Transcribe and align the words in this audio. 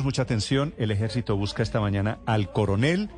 Mucha 0.00 0.22
atención. 0.22 0.72
El 0.78 0.90
ejército 0.90 1.36
busca 1.36 1.62
esta 1.62 1.78
mañana 1.78 2.18
al 2.24 2.50
coronel, 2.50 3.10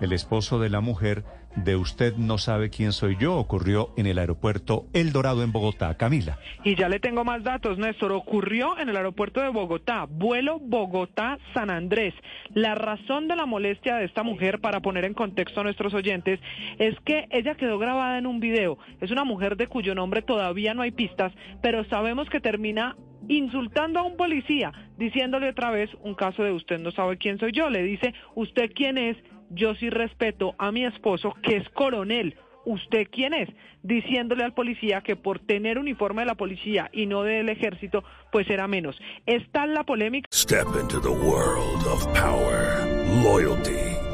el 0.00 0.14
esposo 0.14 0.58
de 0.58 0.70
la 0.70 0.80
mujer 0.80 1.24
de 1.56 1.76
Usted 1.76 2.16
no 2.16 2.38
sabe 2.38 2.70
quién 2.70 2.92
soy 2.92 3.18
yo 3.20 3.36
ocurrió 3.36 3.92
en 3.98 4.06
el 4.06 4.18
aeropuerto 4.18 4.86
El 4.94 5.12
Dorado 5.12 5.42
en 5.42 5.52
Bogotá. 5.52 5.94
Camila. 5.98 6.38
Y 6.64 6.74
ya 6.74 6.88
le 6.88 7.00
tengo 7.00 7.22
más 7.22 7.44
datos, 7.44 7.76
Néstor. 7.76 8.12
Ocurrió 8.12 8.78
en 8.78 8.88
el 8.88 8.96
aeropuerto 8.96 9.42
de 9.42 9.50
Bogotá, 9.50 10.06
vuelo 10.08 10.58
Bogotá-San 10.58 11.68
Andrés. 11.68 12.14
La 12.54 12.74
razón 12.74 13.28
de 13.28 13.36
la 13.36 13.44
molestia 13.44 13.96
de 13.96 14.06
esta 14.06 14.22
mujer, 14.22 14.58
para 14.60 14.80
poner 14.80 15.04
en 15.04 15.12
contexto 15.12 15.60
a 15.60 15.64
nuestros 15.64 15.92
oyentes, 15.92 16.40
es 16.78 16.98
que 17.04 17.26
ella 17.30 17.56
quedó 17.56 17.78
grabada 17.78 18.16
en 18.16 18.26
un 18.26 18.40
video. 18.40 18.78
Es 19.02 19.10
una 19.10 19.24
mujer 19.24 19.58
de 19.58 19.66
cuyo 19.66 19.94
nombre 19.94 20.22
todavía 20.22 20.72
no 20.72 20.80
hay 20.80 20.92
pistas, 20.92 21.32
pero 21.60 21.84
sabemos 21.84 22.30
que 22.30 22.40
termina 22.40 22.96
insultando 23.28 24.00
a 24.00 24.02
un 24.02 24.16
policía, 24.16 24.72
diciéndole 24.98 25.50
otra 25.50 25.70
vez 25.70 25.90
un 26.02 26.14
caso 26.14 26.42
de 26.42 26.52
usted 26.52 26.78
no 26.78 26.90
sabe 26.90 27.18
quién 27.18 27.38
soy 27.38 27.52
yo. 27.52 27.70
Le 27.70 27.82
dice, 27.82 28.14
¿usted 28.34 28.70
quién 28.74 28.98
es? 28.98 29.16
yo 29.54 29.74
sí 29.74 29.90
respeto 29.90 30.54
a 30.58 30.72
mi 30.72 30.84
esposo, 30.84 31.34
que 31.42 31.56
es 31.56 31.68
coronel. 31.70 32.36
¿Usted 32.64 33.08
quién 33.10 33.34
es? 33.34 33.48
Diciéndole 33.82 34.44
al 34.44 34.54
policía 34.54 35.00
que 35.00 35.16
por 35.16 35.40
tener 35.40 35.78
uniforme 35.78 36.22
de 36.22 36.26
la 36.26 36.36
policía 36.36 36.88
y 36.92 37.06
no 37.06 37.22
del 37.22 37.48
ejército, 37.48 38.04
pues 38.30 38.48
era 38.48 38.68
menos. 38.68 39.00
Está 39.26 39.66
la 39.66 39.82
polémica. 39.82 40.28
Step 40.32 40.68
into 40.80 41.00
the 41.00 41.08
world 41.08 41.84
of 41.86 42.06
power, 42.14 42.86
loyalty 43.24 44.01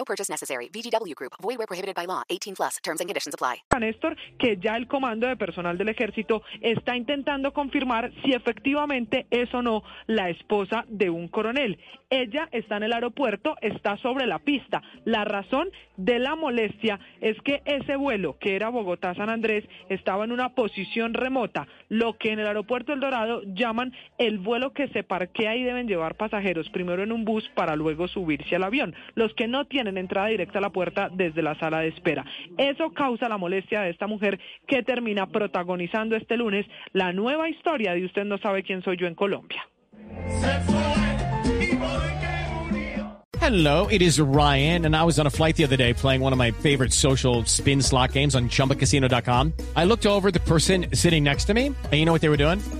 No 0.00 0.06
purchase 0.06 0.32
necessary. 0.32 0.70
VGW 0.72 1.14
Group. 1.14 1.34
Void 1.42 1.58
where 1.58 1.66
prohibited 1.66 1.94
by 1.94 2.06
law. 2.06 2.22
18 2.30 2.54
plus. 2.56 2.78
Terms 2.82 3.00
and 3.02 3.08
conditions 3.08 3.34
apply. 3.34 3.56
Néstor, 3.78 4.16
que 4.38 4.56
ya 4.56 4.76
el 4.76 4.86
comando 4.86 5.26
de 5.26 5.36
personal 5.36 5.76
del 5.76 5.90
ejército 5.90 6.42
está 6.62 6.96
intentando 6.96 7.52
confirmar 7.52 8.10
si 8.22 8.32
efectivamente 8.32 9.26
es 9.30 9.52
o 9.52 9.60
no 9.60 9.82
la 10.06 10.30
esposa 10.30 10.84
de 10.88 11.10
un 11.10 11.28
coronel. 11.28 11.78
Ella 12.10 12.48
está 12.50 12.76
en 12.78 12.82
el 12.84 12.92
aeropuerto, 12.92 13.56
está 13.60 13.96
sobre 13.98 14.26
la 14.26 14.40
pista. 14.40 14.82
La 15.04 15.24
razón 15.24 15.68
de 15.96 16.18
la 16.18 16.34
molestia 16.34 16.98
es 17.20 17.40
que 17.42 17.62
ese 17.64 17.94
vuelo, 17.94 18.36
que 18.38 18.56
era 18.56 18.68
Bogotá-San 18.68 19.30
Andrés, 19.30 19.64
estaba 19.88 20.24
en 20.24 20.32
una 20.32 20.54
posición 20.54 21.14
remota, 21.14 21.68
lo 21.88 22.18
que 22.18 22.32
en 22.32 22.40
el 22.40 22.48
aeropuerto 22.48 22.92
El 22.92 23.00
Dorado 23.00 23.42
llaman 23.54 23.92
el 24.18 24.38
vuelo 24.38 24.72
que 24.72 24.88
se 24.88 25.04
parquea 25.04 25.54
y 25.54 25.62
deben 25.62 25.86
llevar 25.86 26.16
pasajeros 26.16 26.68
primero 26.70 27.02
en 27.02 27.12
un 27.12 27.24
bus 27.24 27.48
para 27.54 27.76
luego 27.76 28.08
subirse 28.08 28.56
al 28.56 28.64
avión. 28.64 28.94
Los 29.14 29.32
que 29.34 29.46
no 29.46 29.66
tienen 29.66 29.89
entrada 29.98 30.28
directa 30.28 30.58
a 30.58 30.62
la 30.62 30.70
puerta 30.70 31.08
desde 31.10 31.42
la 31.42 31.58
sala 31.58 31.80
de 31.80 31.88
espera. 31.88 32.24
Eso 32.56 32.90
causa 32.90 33.28
la 33.28 33.38
molestia 33.38 33.82
de 33.82 33.90
esta 33.90 34.06
mujer 34.06 34.38
que 34.66 34.82
termina 34.82 35.26
protagonizando 35.26 36.16
este 36.16 36.36
lunes 36.36 36.66
la 36.92 37.12
nueva 37.12 37.48
historia 37.48 37.92
de 37.94 38.04
Usted 38.04 38.24
no 38.24 38.38
sabe 38.38 38.62
quién 38.62 38.82
soy 38.82 38.96
yo 38.96 39.06
en 39.06 39.14
Colombia. 39.14 39.66
Hello, 43.40 43.86
it 43.86 44.02
is 44.02 44.20
Ryan, 44.20 44.84
and 44.84 44.94
I 44.94 45.02
was 45.02 45.18
on 45.18 45.26
a 45.26 45.30
flight 45.30 45.56
the 45.56 45.64
other 45.64 45.76
day 45.76 45.94
playing 45.94 46.20
one 46.20 46.32
of 46.32 46.38
my 46.38 46.50
favorite 46.50 46.92
social 46.92 47.44
spin 47.46 47.80
slot 47.82 48.12
games 48.12 48.34
on 48.34 48.48
chumbacasino.com. 48.50 49.54
I 49.74 49.84
looked 49.86 50.06
over 50.06 50.30
the 50.30 50.40
person 50.40 50.86
sitting 50.94 51.24
next 51.24 51.46
to 51.46 51.54
me, 51.54 51.66
and 51.66 51.94
you 51.94 52.04
know 52.04 52.12
what 52.12 52.20
they 52.20 52.28
were 52.28 52.36
doing? 52.36 52.60